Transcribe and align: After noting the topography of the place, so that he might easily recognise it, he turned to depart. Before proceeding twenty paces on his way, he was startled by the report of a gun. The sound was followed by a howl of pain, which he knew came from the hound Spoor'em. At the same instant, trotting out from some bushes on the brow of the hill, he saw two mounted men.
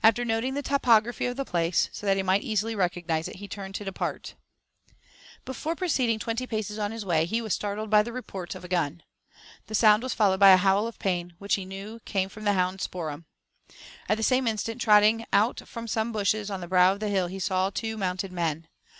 After 0.00 0.24
noting 0.24 0.54
the 0.54 0.62
topography 0.62 1.26
of 1.26 1.34
the 1.36 1.44
place, 1.44 1.88
so 1.92 2.06
that 2.06 2.16
he 2.16 2.22
might 2.22 2.44
easily 2.44 2.76
recognise 2.76 3.26
it, 3.26 3.34
he 3.42 3.48
turned 3.48 3.74
to 3.74 3.84
depart. 3.84 4.36
Before 5.44 5.74
proceeding 5.74 6.20
twenty 6.20 6.46
paces 6.46 6.78
on 6.78 6.92
his 6.92 7.04
way, 7.04 7.24
he 7.26 7.42
was 7.42 7.52
startled 7.52 7.90
by 7.90 8.04
the 8.04 8.12
report 8.12 8.54
of 8.54 8.62
a 8.62 8.68
gun. 8.68 9.02
The 9.66 9.74
sound 9.74 10.04
was 10.04 10.14
followed 10.14 10.38
by 10.38 10.50
a 10.50 10.56
howl 10.56 10.86
of 10.86 11.00
pain, 11.00 11.34
which 11.40 11.56
he 11.56 11.64
knew 11.64 11.98
came 12.04 12.28
from 12.28 12.44
the 12.44 12.52
hound 12.52 12.78
Spoor'em. 12.80 13.24
At 14.08 14.16
the 14.18 14.22
same 14.22 14.46
instant, 14.46 14.80
trotting 14.80 15.26
out 15.32 15.62
from 15.66 15.88
some 15.88 16.12
bushes 16.12 16.48
on 16.48 16.60
the 16.60 16.68
brow 16.68 16.92
of 16.92 17.00
the 17.00 17.08
hill, 17.08 17.26
he 17.26 17.40
saw 17.40 17.70
two 17.70 17.96
mounted 17.96 18.30
men. 18.30 18.68